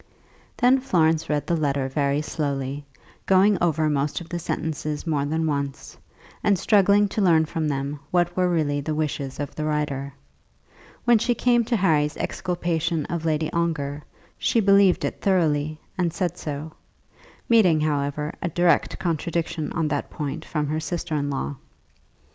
[0.57, 2.87] Then Florence read the letter very slowly,
[3.27, 5.95] going over most of the sentences more than once,
[6.43, 10.11] and struggling to learn from them what were really the wishes of the writer.
[11.05, 14.01] When she came to Harry's exculpation of Lady Ongar,
[14.39, 16.73] she believed it thoroughly, and said so,
[17.47, 21.57] meeting, however, a direct contradiction on that point from her sister in law.